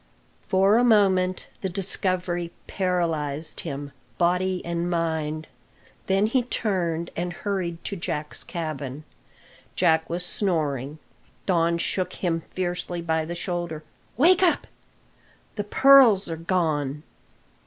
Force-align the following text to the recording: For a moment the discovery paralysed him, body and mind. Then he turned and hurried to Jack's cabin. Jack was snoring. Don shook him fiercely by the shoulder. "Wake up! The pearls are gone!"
For 0.47 0.77
a 0.79 0.83
moment 0.83 1.45
the 1.61 1.69
discovery 1.69 2.51
paralysed 2.65 3.59
him, 3.59 3.91
body 4.17 4.65
and 4.65 4.89
mind. 4.89 5.45
Then 6.07 6.25
he 6.25 6.41
turned 6.41 7.11
and 7.15 7.31
hurried 7.31 7.83
to 7.83 7.95
Jack's 7.95 8.43
cabin. 8.43 9.03
Jack 9.75 10.09
was 10.09 10.25
snoring. 10.25 10.97
Don 11.45 11.77
shook 11.77 12.13
him 12.13 12.41
fiercely 12.41 13.03
by 13.03 13.25
the 13.25 13.35
shoulder. 13.35 13.83
"Wake 14.17 14.41
up! 14.41 14.65
The 15.55 15.63
pearls 15.65 16.27
are 16.31 16.35
gone!" 16.35 17.03